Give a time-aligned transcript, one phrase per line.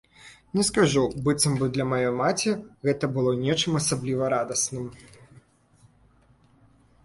[0.59, 2.55] Не скажу, быццам бы для маёй маці
[2.89, 4.89] гэта было нечым асабліва радасным.